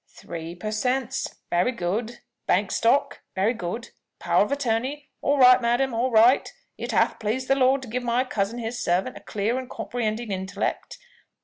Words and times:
"Three 0.09 0.55
per 0.55 0.71
Cents 0.71 1.35
very 1.51 1.71
good. 1.71 2.21
Bank 2.47 2.71
Stock 2.71 3.21
very 3.35 3.53
good. 3.53 3.91
Power 4.17 4.43
of 4.43 4.51
Attorney. 4.51 5.11
All 5.21 5.37
right, 5.37 5.61
madam, 5.61 5.93
all 5.93 6.09
right. 6.09 6.51
It 6.75 6.91
hath 6.91 7.19
pleased 7.19 7.47
the 7.47 7.53
Lord 7.53 7.83
to 7.83 7.87
give 7.87 8.01
my 8.01 8.23
cousin, 8.23 8.57
his 8.57 8.79
servant, 8.83 9.15
a 9.15 9.19
clear 9.21 9.59
and 9.59 9.69
comprehending 9.69 10.31
intellect. 10.31 10.97